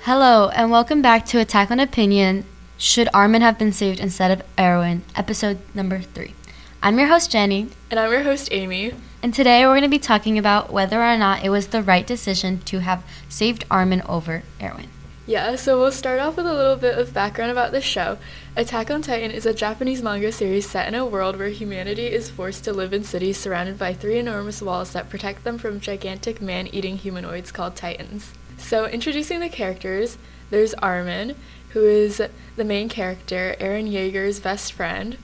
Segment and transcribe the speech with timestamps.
[0.00, 2.44] Hello, and welcome back to Attack on Opinion.
[2.76, 5.04] Should Armin have been saved instead of Erwin?
[5.14, 6.34] Episode number three.
[6.82, 8.94] I'm your host, Jenny, And I'm your host, Amy.
[9.22, 12.04] and today we're going to be talking about whether or not it was the right
[12.04, 14.88] decision to have saved Armin over Erwin.
[15.28, 18.16] Yeah, so we'll start off with a little bit of background about the show.
[18.56, 22.30] Attack on Titan is a Japanese manga series set in a world where humanity is
[22.30, 26.40] forced to live in cities surrounded by three enormous walls that protect them from gigantic
[26.40, 28.32] man eating humanoids called Titans.
[28.56, 30.16] So, introducing the characters,
[30.48, 31.36] there's Armin,
[31.72, 32.22] who is
[32.56, 35.18] the main character, Eren Yeager's best friend,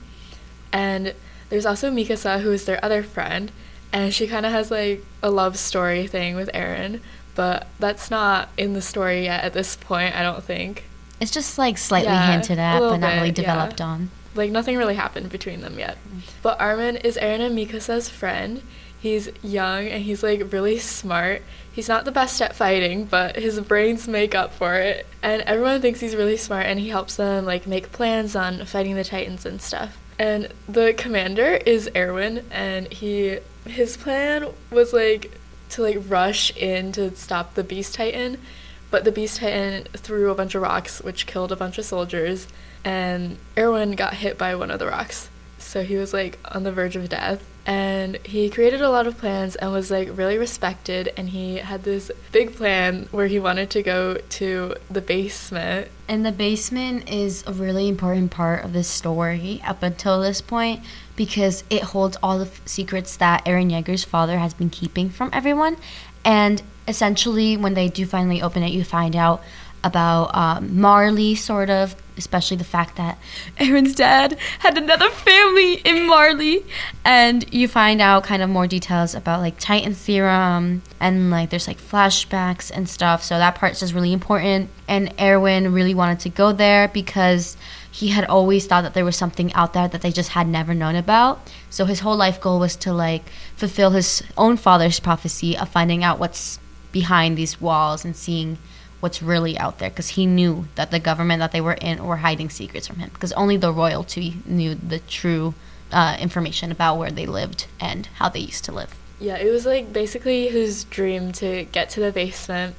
[0.71, 1.15] and
[1.49, 3.51] there's also Mikasa, who is their other friend,
[3.91, 6.99] and she kind of has like a love story thing with Eren,
[7.35, 10.85] but that's not in the story yet at this point, I don't think.
[11.19, 13.53] It's just like slightly Yeah, hinted at, but not really bit, yeah.
[13.53, 14.09] developed on.
[14.33, 15.97] Like nothing really happened between them yet.
[16.41, 18.61] But Armin is Eren and Mikasa's friend.
[18.99, 21.43] He's young and he's like really smart.
[21.71, 25.05] He's not the best at fighting, but his brains make up for it.
[25.21, 28.95] And everyone thinks he's really smart and he helps them like make plans on fighting
[28.95, 29.97] the Titans and stuff.
[30.17, 35.37] And the commander is Erwin and he his plan was like
[35.75, 38.37] to like rush in to stop the Beast Titan,
[38.89, 42.47] but the Beast Titan threw a bunch of rocks which killed a bunch of soldiers
[42.85, 45.29] and Erwin got hit by one of the rocks.
[45.57, 47.43] So he was like on the verge of death.
[47.65, 51.11] And he created a lot of plans and was like really respected.
[51.17, 55.89] And he had this big plan where he wanted to go to the basement.
[56.07, 60.81] And the basement is a really important part of this story up until this point
[61.15, 65.31] because it holds all the f- secrets that Eren Yeager's father has been keeping from
[65.33, 65.77] everyone.
[66.23, 69.43] And essentially, when they do finally open it, you find out
[69.83, 73.17] about um, Marley, sort of, especially the fact that
[73.57, 76.65] Eren's dad had another family in Marley.
[77.03, 81.67] And you find out kind of more details about like Titan serum and like there's
[81.67, 83.23] like flashbacks and stuff.
[83.23, 84.69] So that part's just really important.
[84.87, 87.57] And Erwin really wanted to go there because
[87.91, 90.73] he had always thought that there was something out there that they just had never
[90.73, 91.49] known about.
[91.69, 93.23] So his whole life goal was to like
[93.55, 96.59] fulfill his own father's prophecy of finding out what's
[96.91, 98.57] behind these walls and seeing
[99.05, 102.15] what's really out there because he knew that the government that they were in were
[102.17, 105.53] hiding secrets from him because only the royalty knew the true
[105.91, 108.95] uh, information about where they lived and how they used to live.
[109.19, 112.75] Yeah, it was like basically his dream to get to the basement,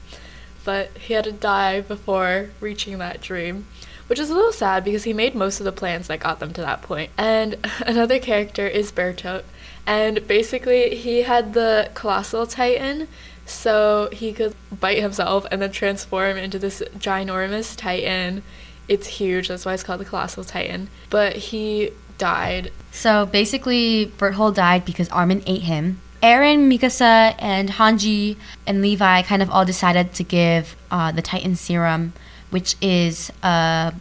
[0.64, 3.68] but he had to die before reaching that dream,
[4.08, 6.52] which is a little sad because he made most of the plans that got them
[6.54, 7.12] to that point.
[7.16, 7.54] And
[7.86, 9.44] another character is Bertholdt,
[9.86, 13.06] and basically he had the colossal titan,
[13.46, 18.42] so he could bite himself and then transform into this ginormous titan.
[18.88, 20.88] It's huge, that's why it's called the colossal titan.
[21.08, 26.00] But he died So basically, Bertholdt died because Armin ate him.
[26.22, 28.36] Eren, Mikasa, and Hanji
[28.66, 32.14] and Levi kind of all decided to give uh, the Titan serum,
[32.50, 33.94] which is a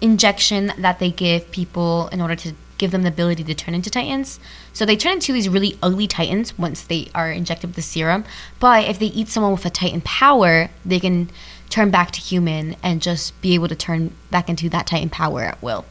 [0.00, 3.90] injection that they give people in order to give them the ability to turn into
[3.90, 4.38] Titans.
[4.72, 8.24] So they turn into these really ugly Titans once they are injected with the serum.
[8.60, 11.30] But if they eat someone with a Titan power, they can
[11.68, 15.42] turn back to human and just be able to turn back into that Titan power
[15.42, 15.84] at will.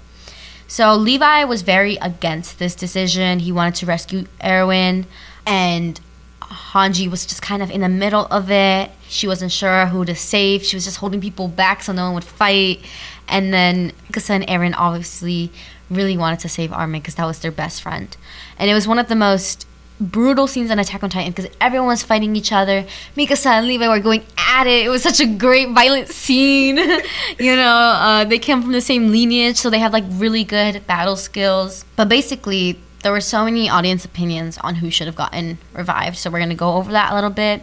[0.67, 3.39] So Levi was very against this decision.
[3.39, 5.05] He wanted to rescue Erwin,
[5.45, 5.99] and
[6.41, 8.91] Hanji was just kind of in the middle of it.
[9.07, 10.63] She wasn't sure who to save.
[10.63, 12.79] She was just holding people back so no one would fight.
[13.27, 15.51] And then Mikasa and Eren obviously
[15.89, 18.15] really wanted to save Armin because that was their best friend.
[18.57, 19.67] And it was one of the most
[19.99, 22.85] brutal scenes on Attack on Titan because everyone was fighting each other.
[23.15, 24.85] Mikasa and Levi were going at it.
[24.85, 26.77] It was such a great violent scene.
[27.39, 30.85] you know, uh, they came from the same lineage, so they have like really good
[30.87, 31.85] battle skills.
[31.95, 36.17] But basically, there were so many audience opinions on who should have gotten revived.
[36.17, 37.61] So we're gonna go over that a little bit.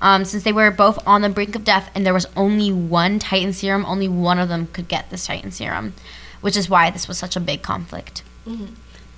[0.00, 3.18] Um, since they were both on the brink of death and there was only one
[3.18, 5.94] Titan serum, only one of them could get this Titan serum,
[6.42, 8.22] which is why this was such a big conflict.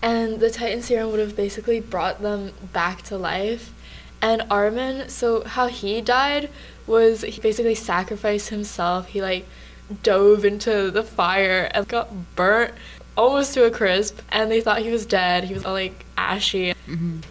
[0.01, 3.73] And the Titan serum would have basically brought them back to life.
[4.23, 6.49] And Armin, so how he died
[6.87, 9.09] was he basically sacrificed himself.
[9.09, 9.47] He like
[10.03, 12.75] dove into the fire and got burnt
[13.17, 14.21] almost to a crisp.
[14.31, 15.45] And they thought he was dead.
[15.45, 16.75] He was all like ashy.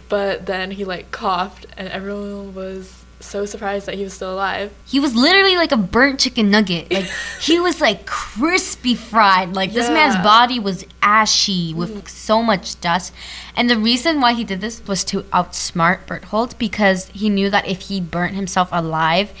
[0.08, 4.72] But then he like coughed, and everyone was so surprised that he was still alive.
[4.86, 6.92] He was literally like a burnt chicken nugget.
[6.92, 7.10] Like
[7.40, 9.54] he was like crispy fried.
[9.54, 12.08] Like this man's body was ashy with mm.
[12.08, 13.12] so much dust.
[13.56, 17.66] And the reason why he did this was to outsmart Bertholdt because he knew that
[17.66, 19.32] if he burnt himself alive,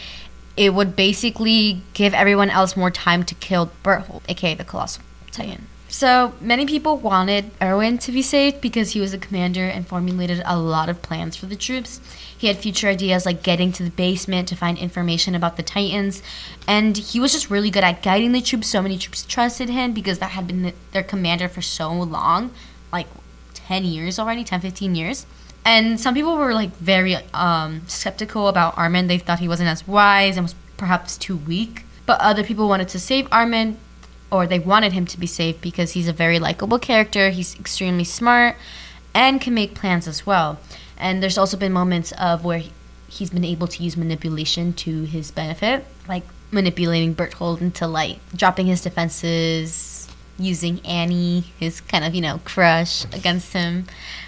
[0.56, 5.66] it would basically give everyone else more time to kill Bertholdt, aka the Colossal Titan.
[5.88, 10.42] So many people wanted Erwin to be saved because he was a commander and formulated
[10.44, 12.00] a lot of plans for the troops.
[12.36, 16.22] He had future ideas like getting to the basement to find information about the Titans,
[16.66, 18.68] and he was just really good at guiding the troops.
[18.68, 22.52] So many troops trusted him because that had been the, their commander for so long
[22.92, 23.06] like
[23.54, 25.26] 10 years already 10 15 years
[25.68, 29.06] and some people were like very um, skeptical about Armin.
[29.06, 31.84] They thought he wasn't as wise and was perhaps too weak.
[32.06, 33.76] But other people wanted to save Armin,
[34.30, 37.30] or they wanted him to be saved because he's a very likable character.
[37.30, 38.56] He's extremely smart
[39.14, 40.58] and can make plans as well.
[40.96, 42.62] And there's also been moments of where
[43.08, 48.66] he's been able to use manipulation to his benefit, like manipulating Bertholdt into like dropping
[48.66, 50.08] his defenses,
[50.38, 53.86] using Annie, his kind of, you know, crush against him.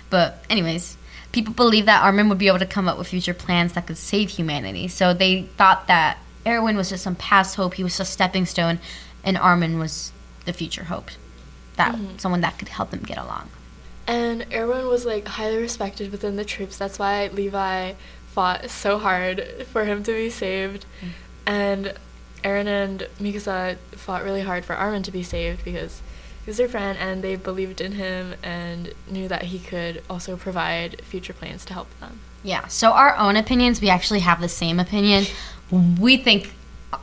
[0.08, 0.96] But, anyways,
[1.32, 3.98] people believed that Armin would be able to come up with future plans that could
[3.98, 4.88] save humanity.
[4.88, 8.80] So they thought that Erwin was just some past hope, he was a stepping stone,
[9.24, 10.12] and Armin was
[10.44, 11.10] the future hope.
[11.76, 12.18] That Mm-hmm.
[12.18, 13.48] someone that could help them get along.
[14.06, 16.76] And Erwin was like highly respected within the troops.
[16.76, 17.92] That's why Levi
[18.32, 20.84] fought so hard for him to be saved.
[21.46, 21.94] And
[22.44, 26.02] Eren and Mikasa fought really hard for Armin to be saved because
[26.44, 30.36] he was their friend and they believed in him and knew that he could also
[30.36, 32.20] provide future plans to help them.
[32.42, 35.24] Yeah, so our own opinions, we actually have the same opinion.
[35.70, 36.52] We think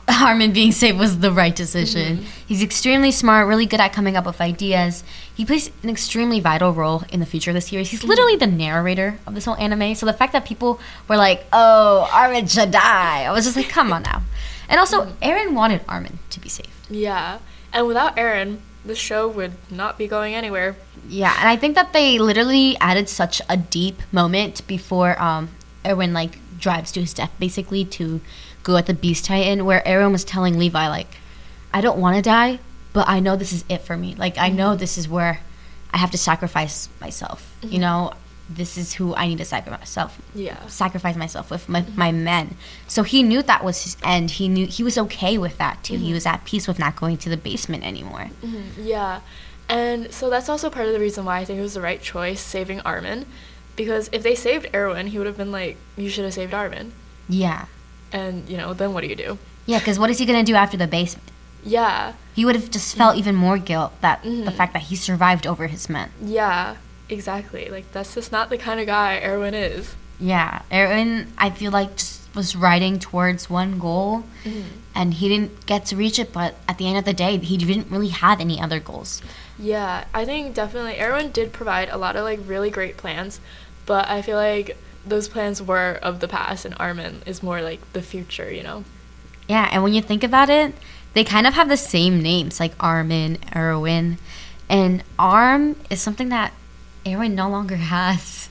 [0.22, 2.18] Armin being saved was the right decision.
[2.18, 2.26] Mm-hmm.
[2.46, 5.04] He's extremely smart, really good at coming up with ideas.
[5.34, 7.90] He plays an extremely vital role in the future of the series.
[7.90, 8.08] He's mm-hmm.
[8.08, 9.94] literally the narrator of this whole anime.
[9.94, 13.68] So the fact that people were like, oh, Armin should die, I was just like,
[13.68, 14.22] come on now.
[14.68, 15.22] And also, mm-hmm.
[15.22, 16.70] Eren wanted Armin to be saved.
[16.88, 17.38] Yeah.
[17.72, 20.76] And without Eren, the show would not be going anywhere.
[21.08, 25.50] Yeah, and I think that they literally added such a deep moment before um
[25.86, 28.20] Erwin like drives to his death basically to
[28.68, 31.16] go at the Beast Titan where Erwin was telling Levi like
[31.72, 32.60] I don't want to die,
[32.92, 34.14] but I know this is it for me.
[34.14, 34.78] Like I know mm-hmm.
[34.78, 35.40] this is where
[35.92, 37.56] I have to sacrifice myself.
[37.62, 37.80] You mm-hmm.
[37.80, 38.12] know,
[38.48, 40.66] this is who I need to sacrifice myself Yeah.
[40.66, 41.98] sacrifice myself with my, mm-hmm.
[41.98, 42.56] my men.
[42.86, 44.32] So he knew that was his end.
[44.32, 45.96] He knew he was okay with that too.
[45.96, 48.30] He was at peace with not going to the basement anymore.
[48.78, 49.20] Yeah.
[49.68, 52.00] And so that's also part of the reason why I think it was the right
[52.00, 53.26] choice saving Armin.
[53.76, 56.92] Because if they saved Erwin, he would have been like, you should have saved Armin.
[57.28, 57.66] Yeah.
[58.12, 59.38] And, you know, then what do you do?
[59.66, 61.28] Yeah, because what is he gonna do after the basement?
[61.64, 62.14] Yeah.
[62.34, 64.52] He would have just felt even more guilt that the Mhm.
[64.56, 66.10] fact that he survived over his men.
[66.22, 66.76] Yeah.
[67.10, 67.68] Exactly.
[67.70, 69.94] Like, that's just not the kind of guy Erwin is.
[70.20, 74.24] Yeah, Aaron, I feel like just was riding towards one goal,
[74.94, 76.32] and he didn't get to reach it.
[76.34, 79.22] But at the end of the day, he didn't really have any other goals.
[79.58, 83.40] Yeah, I think definitely Erwin did provide a lot of like really great plans,
[83.86, 84.76] but I feel like
[85.08, 88.84] those plans were of the past and Armin is more like the future, you know?
[89.48, 90.74] Yeah, and when you think about it,
[91.14, 94.18] they kind of have the same names, like Armin, Erwin,
[94.68, 96.52] and Arm is something that
[97.06, 98.48] Erwin no longer has.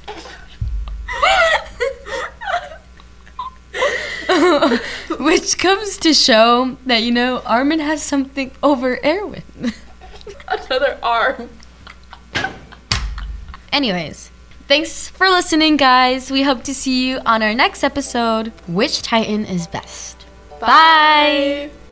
[5.19, 9.43] Which comes to show that, you know, Armin has something over Erwin.
[10.47, 11.49] Another arm.
[13.71, 14.31] Anyways,
[14.67, 16.31] thanks for listening, guys.
[16.31, 18.51] We hope to see you on our next episode.
[18.67, 20.25] Which Titan is best?
[20.59, 21.69] Bye.
[21.69, 21.86] Bye.